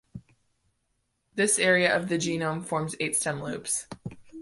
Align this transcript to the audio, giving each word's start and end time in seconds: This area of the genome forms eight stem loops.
This 1.35 1.59
area 1.59 1.95
of 1.95 2.09
the 2.09 2.15
genome 2.17 2.65
forms 2.65 2.95
eight 2.99 3.15
stem 3.15 3.39
loops. 3.43 3.85